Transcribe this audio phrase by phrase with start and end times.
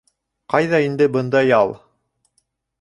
[0.53, 1.77] Ҡайҙа инде бында ял!